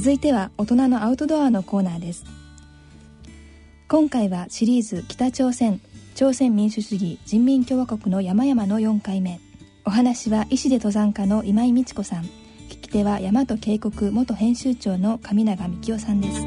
[0.00, 2.24] 続いては大人のアウトドアのコーナーです。
[3.86, 5.78] 今回はシリーズ北朝鮮
[6.14, 9.40] 朝鮮民主主義人民共和国の山々の4回目。
[9.84, 12.24] お話は医師で登山家の今井美智子さん。
[12.24, 16.46] 聞き手は大和渓谷元編集長の上永幹夫さんです。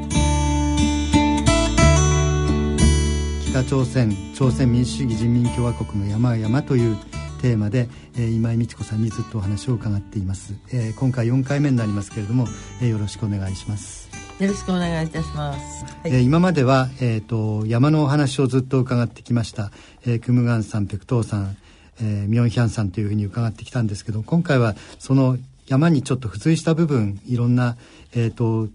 [3.52, 6.96] 北朝鮮朝鮮民主主義人民共和国の山々という
[7.44, 12.46] テーマで、えー、今井美智子さんにずっとお話を伺っています、えー、今回4回目になりますけれども、
[12.80, 14.08] えー、よろしくお願いします。
[14.40, 19.70] よろしくお願いいたします、はい、えー、今までは、えーと、山のお話をずっと伺ってきました、
[20.06, 21.56] えー、クムガンさんペクトーさん、
[22.00, 27.76] えー、ミョンヒャンさんというふうに伺ってきたんですけど今回はその山にちょっと付随した部分いろんな、
[28.14, 28.68] えーと、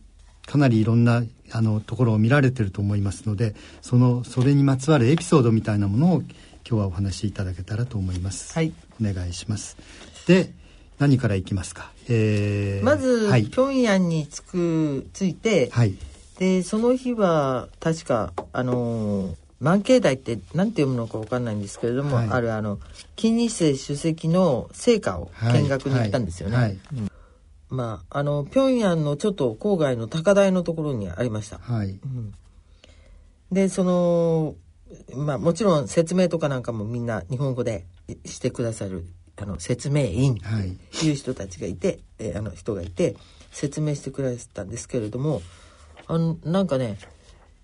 [0.46, 6.24] かなりいろんなあのところを見られてると思いますのでそのそれにまつわるエピソードみたいなものを
[6.70, 8.54] 今日はお話しいただけたらと思います。
[8.54, 8.74] はい。
[9.02, 9.76] お願いします。
[10.28, 10.54] で、
[11.00, 11.92] 何からいきますか？
[12.08, 15.96] えー、まず、はい、平壌に着く着いて、はい、
[16.38, 22.80] でその日は確かあのー、満慶台って何て読むのか分かんないんですけれども、はい、あるあの
[23.16, 26.56] 金日成主席の成果を見学に行ったんですよね。
[26.56, 27.10] はいうん、
[27.70, 31.58] まああの平壌のちょっと郊外の高台のところにありました。
[31.58, 32.34] はい、うん、
[33.52, 34.56] でその
[35.16, 37.86] まあもちろん説明とかなんかもみんな日本語で
[38.26, 39.06] してくださる
[39.38, 41.12] あの説明員とい。
[41.12, 43.16] う人たちがいて、はい、えあの人がいて
[43.52, 45.42] 説明してくれたんですけれども
[46.08, 46.98] あのなんかね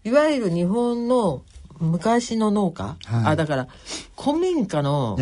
[0.03, 1.43] いわゆる日本の
[1.79, 3.67] 昔の農家、はい、あだから
[4.17, 5.17] 古民家の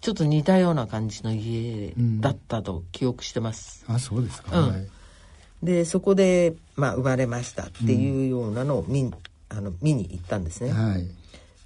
[0.00, 3.84] ちょっと似たような感じの家だったと記憶してます。
[3.88, 4.88] うん、あそうですか、うん、
[5.62, 9.12] でそこで、まあ、生まれましたっていうようなのを見,、
[9.48, 10.70] あの見に行ったんですね。
[10.72, 11.17] はい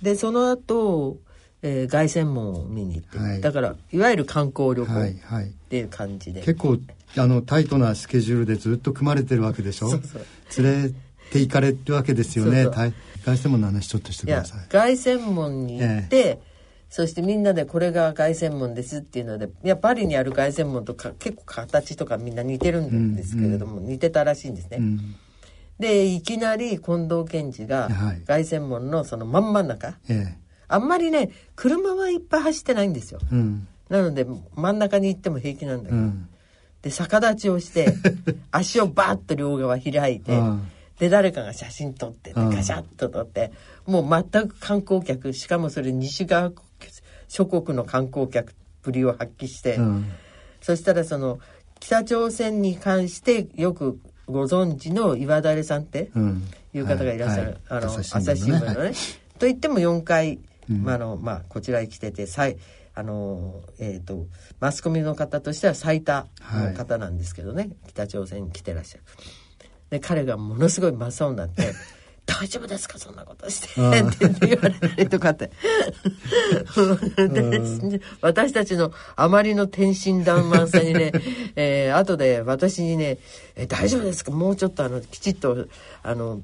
[0.03, 1.19] でその後、
[1.63, 6.79] えー、凱旋門を見に行って、はい、だからいわゆる観光旅行っていう感じで、はいはい、結構
[7.17, 9.89] あのタイトなスケジュールでずっと組まれてるわけでしょ？
[9.91, 10.63] そうそう。
[10.63, 10.95] 連れ
[11.31, 12.67] て行かれるわけですよね。
[12.67, 12.93] 凱
[13.25, 14.69] 旋門の話ちょっとしてください。
[14.69, 16.53] 凱旋門に行って、えー
[16.95, 24.77] そしてみんなでこれが凱旋門ですっていうのでいやパリにある凱旋門とか結構形とかみんな似てるんですけれども、うんうん、似てたらしいんですね。
[24.79, 25.15] うん
[25.83, 27.89] でいきなり近藤健二が
[28.27, 29.99] 凱旋門のその真ん真ん中、
[30.69, 36.29] あんまりね車はいっぱい走ってないんですよ、うん、なので真ん中に行っても平気なんだけど、うん、
[36.81, 37.93] で逆立ちをして
[38.53, 40.41] 足をバッと両側開いて、
[40.99, 43.53] で誰かが写真撮ってガシャッと撮って
[43.85, 46.53] もう全く観光客しかもそれ西側
[47.27, 49.79] 諸国の観光客ぶりを発揮して、
[50.61, 51.41] そしたらその
[51.81, 56.11] 北朝鮮に関してよくご存知の岩垂さんって
[56.73, 57.81] いう方がいらっしゃる、はい。
[57.81, 58.95] はい、あの朝日新聞のね、はい、
[59.39, 60.39] といっても4回、
[60.69, 62.57] まあのまあ、こちらへ来てて最
[62.95, 64.27] あのえーと、
[64.61, 69.05] マスコミの方としては最多の方なんですけどね、北朝鮮に来てらっしゃる。
[69.89, 71.73] で彼がものすごい真っ青になって
[72.25, 72.99] 大丈夫ですか？
[72.99, 73.69] そんなことして」
[74.29, 75.51] って言われたりとかって
[78.21, 81.13] 私たちのあまりの天真爛漫さにね、
[81.57, 83.19] えー、後で私にね
[83.57, 84.31] え「大丈夫ですか？
[84.31, 85.67] もうちょっとあのきちっと
[86.03, 86.41] あの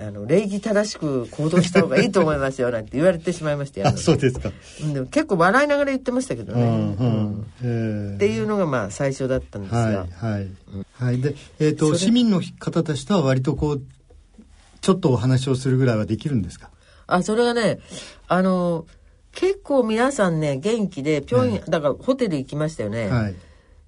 [0.00, 4.50] あの礼儀正しく行動した方がいいと思いますよ」なんて言われてしまいましたよ、あそうですか、
[4.92, 6.66] でも結構笑いながら言ってましたけどね、う
[7.04, 7.66] んう
[8.12, 9.78] ん、っていうのがまあ最初だったんですが。
[9.80, 9.96] はい、
[10.34, 10.48] はい、
[10.92, 13.82] はい、で、えーと市民の方たちとは割とこう
[14.88, 16.70] ちょっとお話をするぐらいはできるんですか？
[17.06, 17.78] あ、それがね、
[18.26, 18.86] あの、
[19.32, 23.08] 結構皆さんね、元気で、ぴょん、はい、だからホテル行きましたよね。
[23.10, 23.34] はい、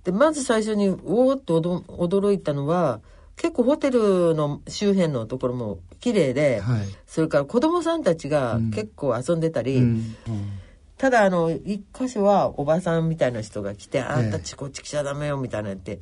[0.05, 3.01] で、まず最初に、おおっと驚いたのは、
[3.37, 9.85] 結構ホテルの周辺のところも綺麗で、はい、それから子供さんたちが結構遊んでたり、うん。
[9.85, 10.15] うん、
[10.99, 16.01] ただあの一箇所はおばさんみたいな人が来て「あんたちこっち来ちゃダメよ」みたいなって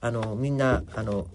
[0.00, 1.26] あのみんなあの、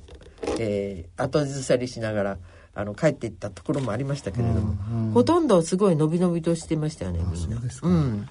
[0.59, 2.37] えー、後ずさりしながら
[2.75, 4.59] あの帰っていったところもありましたけれども、
[4.91, 7.61] うんうん、ほとんどすごい伸び伸びとしてましたよねみんな。
[7.83, 8.29] うん、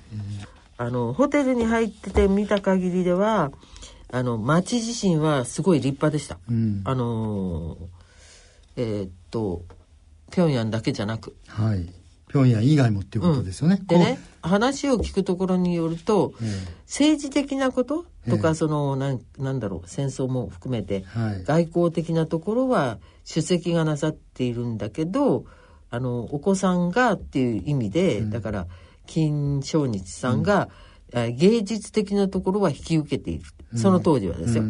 [0.77, 3.53] あのホテルに入ってて見た限りでは
[4.13, 6.39] あの町自身はすごい立派でした。
[6.49, 7.79] うん、あの
[8.77, 9.63] えー、っと
[10.31, 11.35] 平壌だけじゃなく。
[11.49, 11.89] はい。
[12.31, 13.79] 平壌以外もっていうことですよね。
[13.81, 16.49] うん、でね話を聞くところによると、えー、
[16.87, 25.45] 政治的なこととか、えー、そのなんなんだろう戦争も含めて、はい、外交的なところは主席がなさっているんだけど
[25.91, 28.67] あのお子さんがっていう意味で、うん、だから
[29.07, 30.69] 金正日さんが、
[31.13, 33.45] うん、芸術的なところは引き受けている。
[33.77, 34.65] その当時はですよ。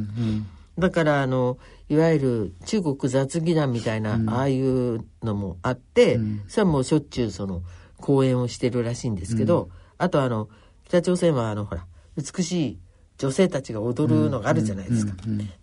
[0.79, 1.59] だからあの
[1.89, 7.63] いわゆる中国雑技団みたいな、うん、ああいうのもあって、うん、それはもうしょっちゅうその
[7.99, 10.49] 講演をしてるらしいんですけど、うん、あとあの
[10.85, 11.87] 北朝鮮はあのほら
[12.17, 12.79] 美しい
[13.19, 15.15] 女性たちが踊るのがあるじゃないですか、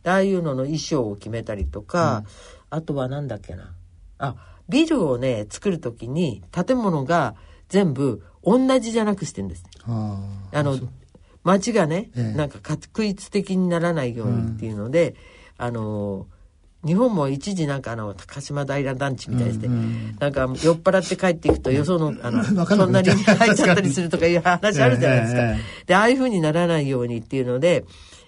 [0.05, 2.23] ああいうのの衣装を決めたりとか、
[2.69, 3.73] あとは何だっけな。
[4.17, 4.35] あ
[4.69, 7.35] ビルをね作る時に建物が
[7.67, 9.65] 全部同じじゃなくしてんです。
[9.85, 10.79] あの
[11.43, 15.15] 街がね、ええ、なんか確一的にならないようにっていうので、
[15.59, 16.27] うん、あの
[16.85, 25.41] 日本も一時なんかあの高島平団地みたいで、うんうん、なんか酔っ払って帰っていくとよそのあの 隣に入っちゃったりするとかいう話あるじゃないですか。
[25.41, 27.85] え、でああいうふうにならないようにっていうので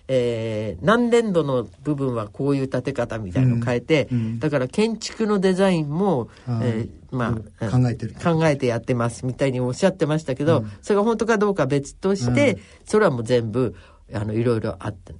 [0.07, 6.29] えー、何年度の部分はこういう建て方みたいのを変えて、うんうん、だから建築のデザインも、
[6.61, 8.15] えー、まあ、考えてる。
[8.21, 13.75] 考えてやってますみたいにおっしゃってましたけど、うん、それが本当かどうか別として、それはもう全部
[14.13, 15.13] あのいろいろあって。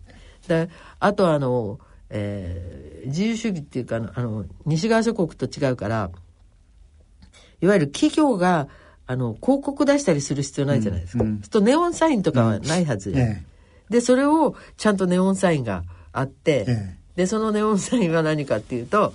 [0.48, 0.70] で
[1.00, 1.80] あとあの、
[2.16, 6.12] えー、自由主義っていうかあの西側諸国と違うから
[7.60, 8.68] いわゆる企業が
[9.08, 11.24] あの広告出したりする必要ないじゃないですか。
[11.24, 13.12] うん、とネオンサインとかはないはず。
[13.12, 13.20] で。
[13.20, 13.54] ええ。
[13.90, 15.84] で、それをちゃんとネオンサインが
[16.14, 19.14] あって、ええ、で、そのネオンサインは何かっていうと、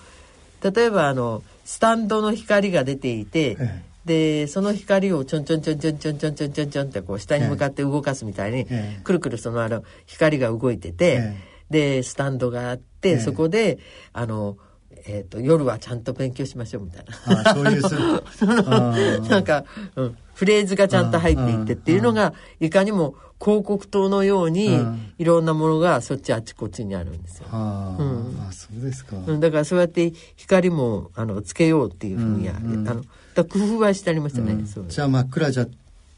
[0.63, 8.67] 例えばあの、スタンドの光が出ていて、え、で、その光をちょんちょんちょんちょんちょんちょんちょんちょんちょんってこう下に向かって動かすみたいに、
[9.05, 11.35] くるくるそのあの光が動いてて、
[11.71, 13.79] で、スタンドがあって、そこで、
[14.13, 14.59] あの、
[15.07, 17.51] えーと、夜はちゃんと勉強しましょうみたいな。
[17.51, 19.65] あそういう なんか、
[19.97, 24.79] うん、フレーズがちゃんと入っていってっていうのがいかにも広告塔のように
[25.19, 27.47] いろんなものがそっちあちこちにあるんですよ。
[27.51, 29.17] あ、うん、あそうですか。
[29.17, 33.03] だからそうやって光もあのつけようっていうふうに、うんうん、あの
[33.35, 34.53] だ工夫はしてありましたね。
[34.53, 35.67] うん、じゃあ真っ暗じゃ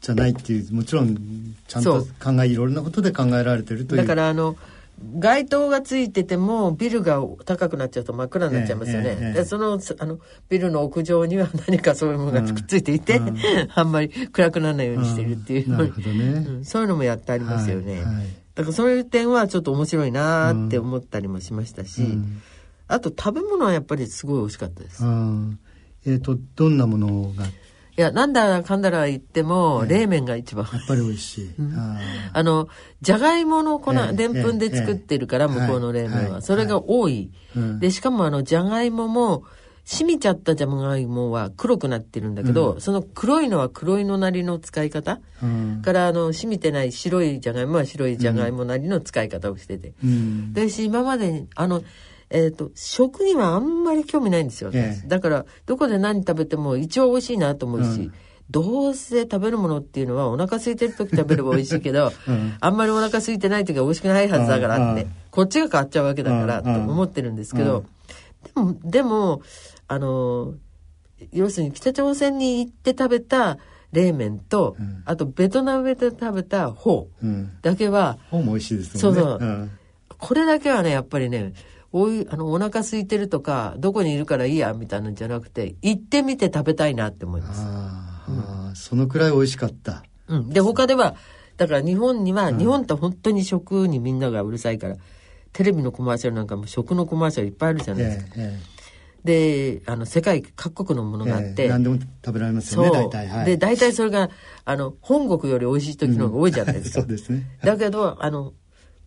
[0.01, 1.15] じゃないっていうもちろん
[1.67, 4.01] ちゃんと考えいろんなことで考えられてるという。
[4.01, 4.57] だからあの
[5.19, 9.17] 街灯がついててもビルが高くなっちゃうと真っ暗になっちゃいますよね。
[9.19, 10.19] えええ、でそのあの
[10.49, 13.37] ビルの屋上には何かそういうものがくっついていて、うん、
[13.73, 15.91] あんまり暗くならないようにしてるっていう、ね、
[16.47, 17.93] うん、そういうのもやってありますよね。
[17.93, 18.25] はいはい、
[18.55, 22.03] だからそういう点はちょっと面白いなって思ったりもしましたし、
[22.87, 25.03] あと食べ物はやっぱりすごい美味しかったです。
[26.05, 27.45] えっ、ー、とどんなものが
[27.97, 30.65] いや、なんだらかんだら言っても、冷麺が一番。
[30.71, 31.49] やっぱり美味しい。
[32.33, 32.69] あの、
[33.01, 36.41] じゃがいもの粉、でんぷんで作ってるから、向こうの冷麺は。
[36.41, 37.31] それが多い。
[37.79, 39.43] で、しかもあの、じゃがいもも、
[39.83, 51.81] 染みちゃったじゃがいもは黒くなってるんだけど、うん、その黒いのは黒いのなりの使い方、うん、からあの染みてない白いじゃがいもは白いじゃがいもなりの使い方をしてて、うん、で今まであの
[52.31, 54.71] えっ、ー、と、食にはあんまり興味ないんですよ。
[54.73, 58.13] ええ、だから、どこで何食べても一応美味しいなと思うし、うん、
[58.49, 67.83] どうせ食べるものっていうのはお腹空いてる時食べれば美味しいけど、うん、あんまりお腹空いてない時は美味しくないはずだからって、こっちが変わっちゃうわけだからと思ってるんですけど、
[68.55, 69.41] でも、でも、
[69.87, 70.55] あの、
[71.31, 73.57] 要するに北朝鮮に行って食べた
[73.91, 79.21] 冷麺と、うん、あとベトナムで食べたフォーだけは、フォーも美味しいですもんね。
[79.21, 79.69] そうそう。
[80.17, 81.53] これだけはね、やっぱりね、
[81.93, 87.61] おいあのお腹空いてるとかどこにいるからいいやみたいなんじゃなくて行ってみて食べたいなって思います。
[87.63, 88.25] あ
[88.69, 90.03] うん、そのくらい美味しかった。
[90.27, 91.15] うん、で他では
[91.57, 94.95] だから日本には、うん、日本って本当に食にみんながうるさいから
[95.51, 98.31] テレビのコマーシャルなんかも食のコマーシャルいっぱいあるじゃないですか。
[98.37, 98.81] ええ
[99.23, 104.29] であの世界各国のものがあって、え何でも食べられますよね大体、はい、で大体それが
[104.65, 107.43] あの本国より美味しい時の方が多いじゃないですか、うん、 そうですね。
[107.63, 108.53] だけどあの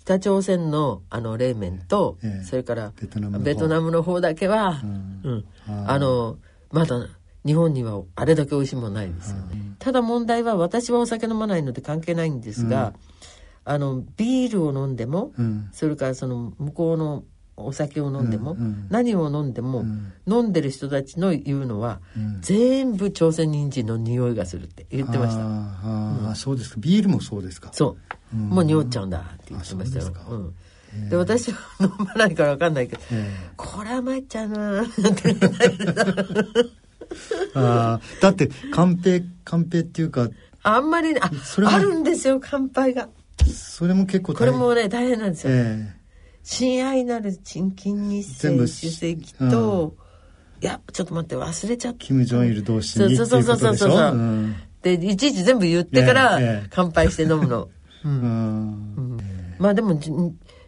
[0.05, 4.21] 北朝鮮のあの冷麺と、ええ、それからベトナムの方。
[4.21, 5.45] だけは、うん、うん、
[5.89, 6.37] あの
[6.71, 7.09] まだ
[7.45, 9.77] 日本にはあれだけ美味しいものないですよね。
[9.79, 12.95] ただ問題は私はお酒飲まないので関係ないんですが、
[13.67, 17.25] うん、あのビールを飲んでも、うん、それからその向こうの
[17.57, 25.41] お酒を飲んでも、うんうん、何を飲んでも、うん、飲んでる人たちの言うのは、うん、全部朝鮮人参の匂いがするって言ってました。
[25.43, 26.77] あ、うん、そうですか。
[26.81, 27.71] ビールもそうですか。
[27.73, 27.97] そ
[28.33, 28.37] う。
[28.37, 30.53] もう匂っちゃうんだって言ってましたよ。
[31.09, 33.03] でで私は飲まないから分かんないけど、
[33.57, 34.85] これは参っちゃうな
[37.55, 40.29] あだって乾杯乾杯っていうか
[40.63, 41.31] あんまりあ
[41.67, 43.09] あるんですよ乾杯が。
[43.53, 46.04] それも結構これもね大変なんですよ、えー
[46.45, 49.97] 親愛なる鎮金日成主席と、
[50.61, 51.99] いやちょっと待って忘れちゃった。
[51.99, 54.17] キム・ジョンイル同士にそうそうそうそうそう、う。
[54.17, 57.71] ん、でいちいち全部言ってから乾杯して飲むの、
[58.05, 58.13] うん。
[58.13, 58.17] う
[59.01, 59.19] ん、
[59.59, 59.99] まあでも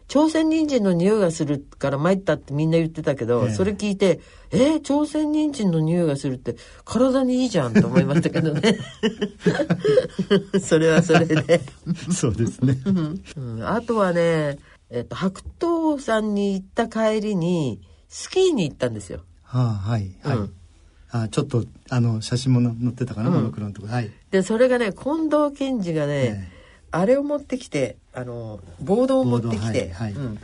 [0.07, 4.19] 朝鮮人参の匂いがするから参ったってみんな言ってたけど、えそれ聞いて、
[4.51, 6.55] えー、朝鮮人参の匂いがするって
[6.85, 8.79] 体にいいじゃんと思いましたけどね。
[10.59, 11.61] それはそれで。
[12.11, 12.91] そうですね、う
[13.41, 13.63] ん。
[13.63, 14.57] あとはね、
[14.89, 19.23] えっと、白桃山に行った帰りに、スキーに行ったんですよ。
[19.43, 20.37] はあ、はい、はい。
[20.37, 20.53] うん、
[21.11, 23.87] あちょっと、あの、写真も載ってたかな、モノクロのとこ。
[23.87, 24.11] はい。
[24.31, 26.57] で、それがね、近藤健二がね、え
[26.91, 30.39] あれを持ってきてあのボードを持ってきて、はいはい、うん、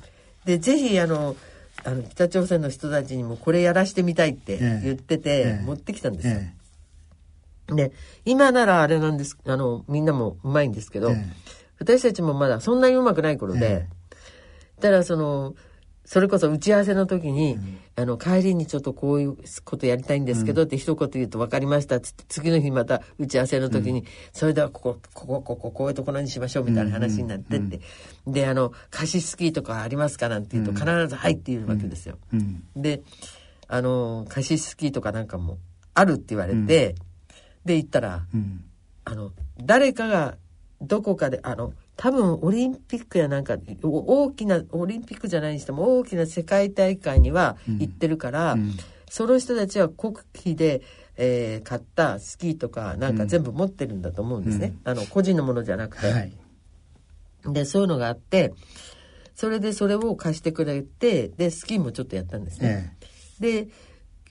[0.45, 1.35] でぜひあの
[1.83, 6.33] あの北朝鮮の人たちにもこれやらしてみたいって言ってて、ええ、持ってきたんですよ。
[6.35, 7.91] え、で
[8.25, 11.11] 今ならあれなんですあのみんなもうまいんですけど、
[11.79, 13.87] 私たちもまだそんなにうまくない頃で、
[14.79, 15.55] ただその
[16.05, 21.95] それこそ打ち合わせの時に、うん、あの、帰りにちょっとこういうことやりたいんですけど、って一言言うと分かりました。
[21.95, 27.79] っつって、次の日また打ち合わせの時に、うん、それではここ、ここ、ここ、こういうところにしましょうみたいな話になってって、
[28.27, 32.17] で、あの、貸しスキーとかありますかなんて言うと、必ずはいって言うわけですよ。
[32.75, 33.01] で、
[33.69, 35.57] あの、貸しスキーとかなんかも
[35.93, 36.95] あるって言われて、
[37.63, 38.25] で、行ったら、
[39.05, 39.31] あの、
[39.63, 40.35] 誰かが
[40.81, 48.61] どこかで、あの、多分オリンピックやなんか大きなオリンピックじゃないにしても大きな世界大会には行ってるから、うん。
[48.61, 48.77] うん、
[49.09, 50.81] その人たちは国費で、
[51.17, 56.07] えー、買ったスキーとかなんか全部持ってるんだと思うんですね、うん、あの個人のものじゃなくて。
[56.07, 56.33] はい、
[57.45, 58.53] でそういうのがあって
[59.35, 62.95] それでそれを貸してくれてでスキーもちょっとやったんですね。
[63.39, 63.67] えで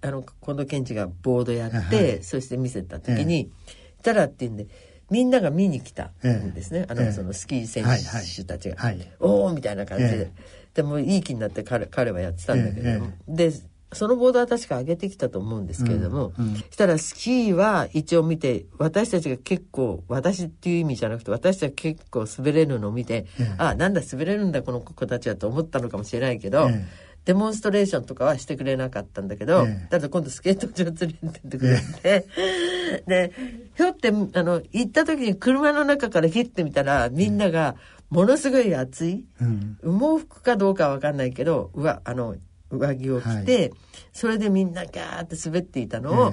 [0.00, 3.50] あの近藤健二がボードやって、はい、そして見せた時に
[4.00, 4.66] 「したら」って言うんで
[5.12, 8.98] みんなが見に来たんですね、あのそのスキー選手たちが「はい。
[8.98, 10.30] はい、おお!」みたいな感じで、
[10.74, 13.00] でもいい気になって彼彼はやってたんだけど。
[13.00, 13.52] も、で
[13.92, 26.86] そのボードは確か上げてきたと思うんですけれども、うんうん、したらスキーは一応見て私たちが結構私っていう意味じゃなくて私たちが結構滑れるのを見て、ええ、あなんだ滑れるんだこの子たちはと思ったのかもしれないけど、え
[27.24, 33.32] デモンストレーションとかはしてくれなかったんだけど、ええ、だって今度スケート場連れてってくれて、え、で
[33.76, 37.76] ひょってあの行った時に車の中からヒッてみたらみんなが
[38.10, 42.36] ものすごい暑い、うん、羽毛服かどうかは分かんないけどうわあの
[42.70, 43.72] 上着を着て、はい、
[44.12, 46.32] それでみんなガーって滑っていたのを、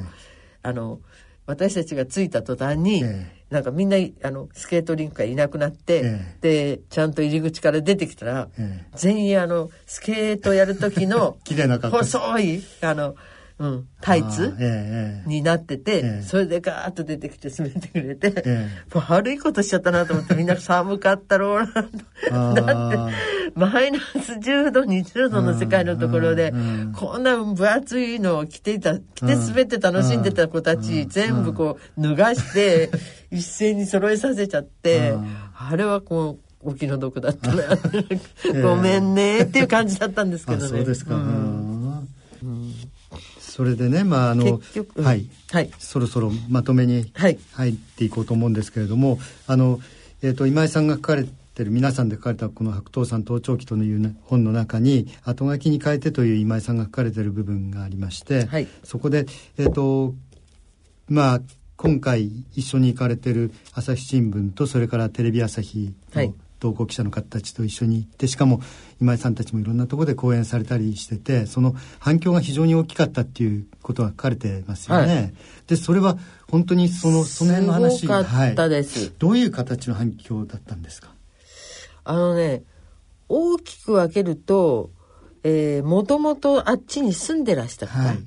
[0.64, 1.00] あの
[1.46, 3.04] 私たちが着いた途端に、
[3.50, 11.38] なんかみんなあのスケートリンクがいなくなって、ええ、でちゃんと入り口から出てきたら、え、全員あのスケートやる時の
[11.90, 13.16] 細いあの
[13.60, 14.56] うん、タイツ
[15.28, 22.62] になってて、ええ、それでガーッと出てきて滑ってくれて、え、もう悪いことしちゃったなと思ってみんな寒かったろうなと。
[22.62, 23.14] だって
[23.56, 26.54] マイナス10度20度の世界のところで、
[26.96, 32.90] こんな分厚いのを着ていた着て滑って楽しんでた子たち、全部こう脱がして
[33.30, 35.16] 一斉に揃えさせちゃって、
[35.54, 37.64] あれはこうお気の毒だったな。
[38.64, 40.68] ごめんねっていう感じだったんですけどね。
[40.70, 41.69] そうですか、うん
[43.60, 44.62] それでね、まああの
[45.04, 47.34] はい、はい、そろそろまとめに入
[47.72, 49.82] っていこうと思うんですけれども、はい、あの、
[50.22, 51.26] えーと、今井さんが書かれ
[51.56, 59.26] てる皆さんで書かれたこの「白桃山盗聴器」という本の中に「後書きに変えて」という今井さんが書かれてる部分がありまして、はい、そこで
[59.58, 60.16] えっ、ー、と
[61.10, 61.42] まあ
[61.76, 68.62] 今回一緒に行かれてる朝日新聞とそれからテレビ朝日の同行記者の方たちと一緒に行ってしかも
[69.02, 75.16] 今井さんたちもいろんなところで講演されたりしててその反響が非常に大きかったっていうことが書かれてますよね。
[75.16, 75.34] はい、
[75.68, 76.18] でそれは
[76.50, 81.10] 本当にそのその辺の話すごかったです、はい、どういう形の反響だったんですか？
[82.04, 82.64] あのね
[83.30, 84.90] 大きく分けると、
[85.44, 88.20] えー、もともとあっちに住んでらした方、はい、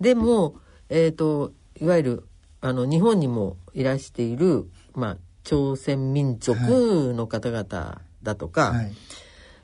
[0.00, 0.56] でも、
[0.88, 2.28] えーと、といわゆる
[2.60, 5.16] あの日本にもいらしている、まあ、
[5.48, 8.92] 朝鮮民族の方々だとか、はい、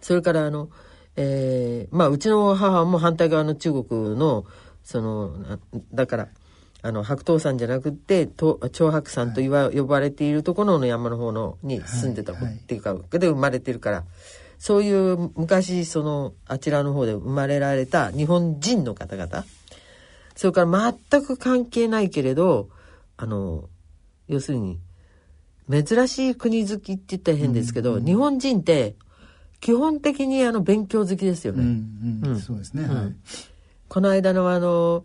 [0.00, 0.71] それからあの、
[1.14, 4.47] えー、まあうちの母も反対側の中国の
[4.83, 5.59] その
[5.93, 6.29] だから
[6.81, 8.59] あの白桃山じゃなくて長
[8.91, 9.50] 白山とい。
[9.50, 14.05] わ、はい、呼ばれているところの山の方のに住んでた子っていうか、で生まれてるから
[14.59, 19.45] そういう昔そのあちらの方で生まれられた日本人の方々
[20.35, 22.71] それから全く関係ないけれど
[23.19, 23.69] あの
[24.29, 24.79] 要するに
[25.71, 27.99] 珍しい国好きって言ったら変ですけど、うん。
[27.99, 28.97] うん、日本人って
[29.61, 31.62] 基本的にあの勉強好きですよね。
[31.62, 33.14] うんうん、そうですね、はい、
[33.88, 35.04] この間のあの、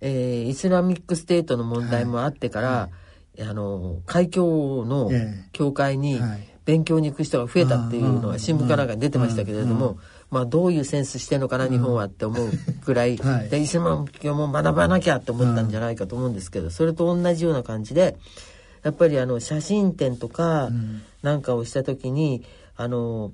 [0.00, 2.88] えー、イスラミックステートの問題もあってから、は
[3.36, 5.10] い、あの回教の
[5.52, 6.20] 教会に
[6.64, 9.98] 勉強に行く人が増えたっていうのは新聞かなんか出てましたけれども、
[10.30, 12.50] まあ、どういうセンスしてんのかな、日本はって思う
[12.84, 18.16] くらい、 はい、でイスラム教も学ばなきゃって思ったんじゃないかと思うんですけどそれと同じような感じで。
[18.82, 20.70] やっぱりあの写真展とか
[21.22, 22.44] なんかをした時に、
[22.76, 23.32] あの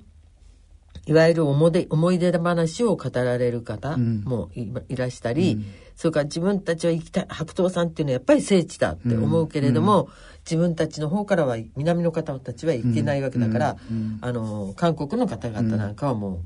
[1.07, 10.09] いわゆる思い出思い出話を語られる方もい,、らしたり、うん、それから自分たちは行きたい白桃さんっていうのはやっぱり聖地だって思うけれども、うん、
[10.39, 13.77] 自分たちの方からは南の方たちは行けないわけだから、
[14.21, 16.39] あの韓国の方々なんかはもう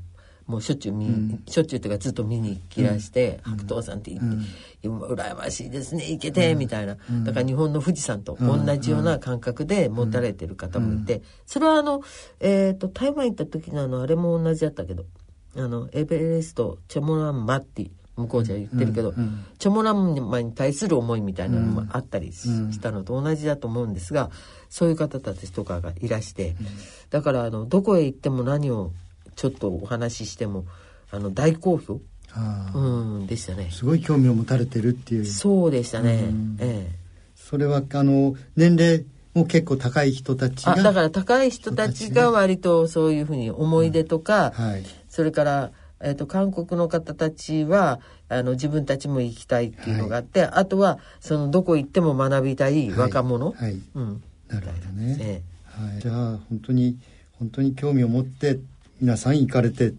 [0.50, 4.26] もうしょっちゅう見、うん、しょっちゅうっていうかずっと見に来らして「白桃さん」って言って
[4.88, 12.02] 「うん、羨ましいですね行けて」みたいな、だから日本の富士山と同じような感覚で持たれてる方もいて、それはあの、
[12.40, 15.04] えーと、台湾行った時のあのあれも同じだったけど
[15.56, 19.16] あのエベレストチョモランマッティ向こうじゃ言ってるけど、うん。
[19.16, 24.30] うん、チョモランマに対する思いみたいなのもあったりしたのと同じだと思うんですが
[24.68, 26.54] そういう方たちとかがいらして、
[27.10, 28.92] だからあのどこへ行っても何を
[29.40, 30.66] ちょっとお話ししても
[31.10, 31.98] あの大好評。
[32.74, 32.78] う
[33.22, 33.70] んでしたね。
[33.70, 35.24] すごい興味を持たれてるっていう。
[35.24, 36.28] そうでしたね、
[36.58, 36.98] ええ、
[37.34, 45.70] それはあの年齢も結構高い人たちがだから高い人たちが割とそういうふうに思い出とか、うんはい、それから
[46.02, 55.42] えーと、韓国の方たちはあの自分たちも行きたいっていうのがあって、はい、あとはそのどこ行っても学びたい若者、はい、はい、うん、なるほどね、え
[55.78, 56.98] え、はい、じゃあ本当に
[57.38, 58.58] 本当に興味を持って
[59.00, 59.94] 皆さん行かれて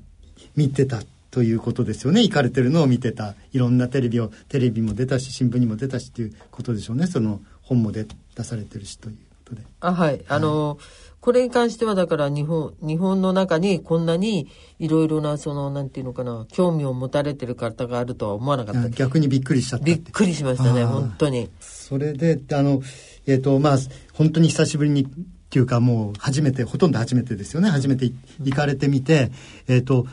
[0.56, 2.22] 見てたということですよね。
[2.22, 3.36] 行かれてるのを見てた。
[3.54, 7.08] いろんなテレビをテレビも出たし新聞にも出たしっていうことでしょうね。
[7.08, 8.06] その本も出
[8.36, 9.62] 出されてるしということで。
[9.80, 10.78] あはい、あの
[11.22, 18.90] これに関してはだから日本日本の中にこんなにいろいろなそのなんていうのかな興味を持たれてる方があるとは思わなかった。
[18.90, 21.50] 逆にびっくりしちゃったびっくりしましたね本当に。
[21.62, 22.82] それであの
[23.26, 23.78] えっ、ー、とまあ
[24.14, 25.08] 本当に久しぶりに
[25.52, 27.70] っていうかもう初めてほとんど初めてですよね。
[27.70, 28.10] 初めて
[28.42, 29.34] 行かれてみて、
[29.68, 30.08] えっ、ー、と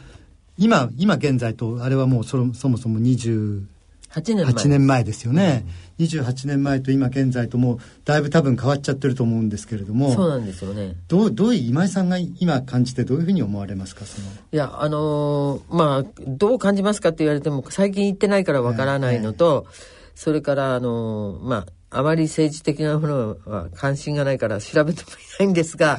[0.58, 3.62] 今今現在とあれはもうそそもそも28
[4.34, 5.64] 年前 ,8 年前ですよね、
[5.96, 10.12] うん、28年前と今現在ともうだいぶ多分変わっちゃってると思うんですけれども。
[10.12, 10.96] そうなんですよね。
[11.06, 14.06] どうどういう今井さんが今感じてどういうふうに思われますか？
[14.06, 14.26] その。
[14.26, 19.74] いやあのー、まあどう感じますかって言われても最近行ってないからわからないのと、えーえ。
[19.74, 19.76] ー、
[20.16, 25.98] それからあのー、まああまり政治的なものは関心がないから調べてもいないんですが、は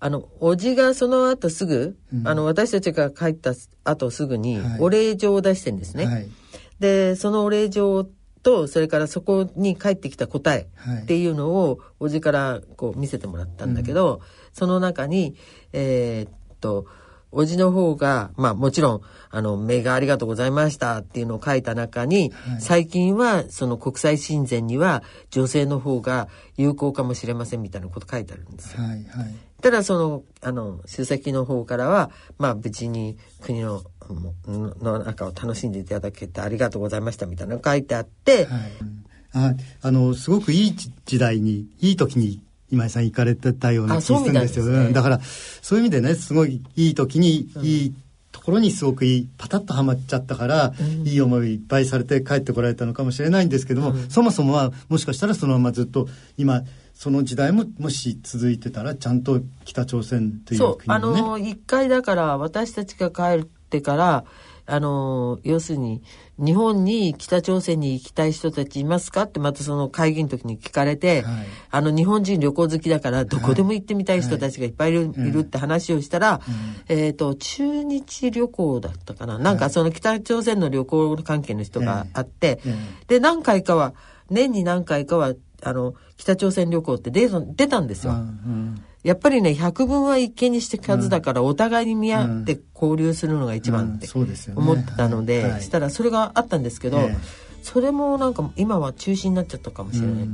[0.00, 6.06] あの、おじがその後すぐ、うん、あの、私たちが帰った後すぐに、お礼状を出してんですね。
[6.06, 6.28] はい、
[6.80, 8.04] で、そのお礼状
[8.42, 10.68] と、それからそこに帰ってきた答え
[11.02, 14.20] っていうのを、おじからこう見せてもらったんだけど、うん、
[14.52, 15.36] その中に、
[15.72, 16.86] えー、っと、
[17.34, 28.82] おじの方が、まあもちろん、あの、目がありがとうございましたっていうのを書いた中に、はい、最近はその国際親善には女性の方が有効かもしれませんみたいなこと書いてあるんですよ。
[28.82, 29.04] はいはい、
[29.60, 33.82] ただその、あの、主席の方からは、まあ無事に国の
[34.80, 38.72] の中を楽しんでいただけてありがとうございましたみたいなのが書いてあって、はい、
[39.32, 44.66] ああの、すごくいい時代に、いい時に今井さん行かれてたような気がするんですよ。
[44.66, 45.20] ね、だから、
[45.62, 47.94] そういう意味でね、すごいいい時に、いい
[48.32, 56.62] ところにすごくいい、パタッとはまっちゃったから、うん、いい思いいっぱいされて帰ってこられたのかもしれないんですけども、うん、そもそもは、もしかしたらそのままずっと、今、
[56.94, 64.24] その時代ももし続いてたらちゃんと北朝鮮という国も、ね、そうあの一回だから私たちが帰ってから
[64.66, 66.02] あの、要するに、
[66.38, 76.40] 日本に北朝鮮に行きたい人たちいますかってまたその会議の時に聞かれて、はい、あの日本人旅行好きだからどこでも行ってみたい人たちがいっぱいいるはい、いるって話をしたら、
[76.88, 82.60] うん、えっ、ー、と、中日旅行だったかな、なんかその北朝鮮の旅行関係の人があって、
[83.06, 83.94] で、何回かは、
[84.30, 88.12] 年に何回かは、あの、北朝鮮旅行って出出たんですよ。
[88.12, 94.08] うんやっぱりね、百分は一見にして数だから、お互いに見合って交流するのが一番って
[94.56, 97.10] 思ったので、したらそれがあったんですけど、
[97.62, 100.28] それもなんか今は中止になっちゃったかもしれない。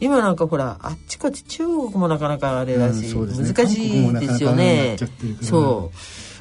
[0.00, 4.96] 今なんかほら、あっちこっち中国もなかなかあれだし、難しいですよね。
[5.40, 5.90] そ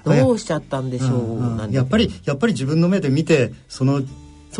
[0.06, 0.10] う。
[0.10, 4.02] どうしちゃったんでしょう、やっぱり、やっぱり自分の目で見て、その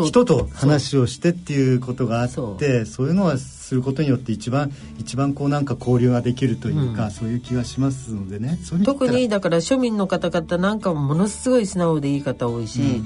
[0.02, 3.06] 人と話をしてっていうことがあってそう。
[3.06, 8.58] いうのはすることによって一番一番こうなんか交流ができるというか、うん、そういう気がしますのでね。
[8.84, 13.04] 特にだから庶民の方々なんかものすごい素直でいい方多いし、うん、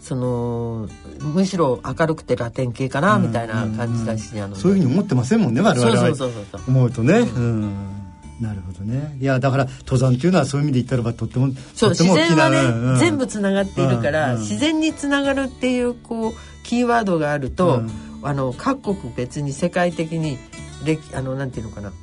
[0.00, 0.88] その
[1.20, 6.14] むしろ明るくてラテン系かなみたいな感じだし、うん、そういうふうに思ってませんもんね我々は。
[6.66, 7.18] 思うとね。
[7.20, 8.03] うん
[8.40, 9.16] なるほどね。
[9.20, 16.32] いやだから登山っていうのはそういう意味で言ったらばとってもそう自然はね、うんうん、全部つながっているから、うんうん、自然につながるっていうこう
[16.64, 17.90] キーワードがあると、うん、
[18.22, 20.38] あの各国別に世界的に
[21.14, 21.92] あのなんていうのかな。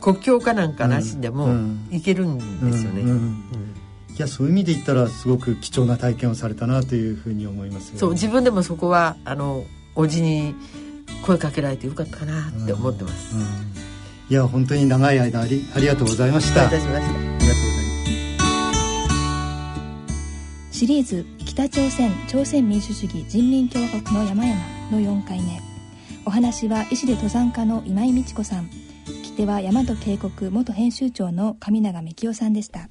[0.00, 1.54] 国境かなんかなしでも
[1.92, 3.04] いけるんですよね。
[4.16, 10.54] いやそういう意味で言ったらすごく貴重な体験をされたなというふうに思います、そう自分でもそこはあのおじに
[11.24, 13.36] 声かけられてよかったかなって思ってます。
[14.28, 16.66] うんいや本当に長い間ありありがとうございました。
[16.66, 17.08] ありがとうございま
[20.70, 20.78] す。
[20.78, 24.56] シリーズ北朝鮮朝鮮民主主義人民共和国の山々
[24.90, 25.60] の4回目。
[26.24, 28.70] お話は医師で登山家の今井美智子さん。
[29.06, 32.88] 聞き手は大和渓谷元編集長の上永幹夫さんでした